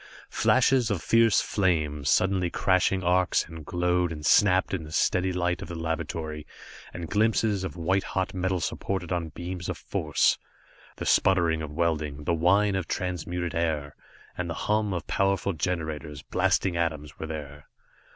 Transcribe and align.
Flashes 0.31 0.89
of 0.89 0.99
fierce 1.03 1.41
flame, 1.41 2.03
sudden 2.05 2.49
crashing 2.49 3.03
arcs 3.03 3.43
that 3.43 3.63
glowed 3.63 4.11
and 4.11 4.25
snapped 4.25 4.73
in 4.73 4.83
the 4.83 4.91
steady 4.91 5.31
light 5.31 5.61
of 5.61 5.67
the 5.67 5.75
laboratory, 5.77 6.47
and 6.91 7.07
glimpses 7.07 7.63
of 7.63 7.75
white 7.75 8.01
hot 8.01 8.33
metal 8.33 8.59
supported 8.59 9.11
on 9.11 9.29
beams 9.29 9.69
of 9.69 9.77
force. 9.77 10.39
The 10.95 11.05
sputter 11.05 11.51
of 11.61 11.71
welding, 11.73 12.23
the 12.23 12.33
whine 12.33 12.73
of 12.75 12.87
transmuted 12.87 13.53
air, 13.53 13.95
and 14.35 14.49
the 14.49 14.55
hum 14.65 14.91
of 14.91 15.05
powerful 15.05 15.53
generators, 15.53 16.23
blasting 16.23 16.75
atoms 16.75 17.19
were 17.19 17.27
there. 17.27 17.67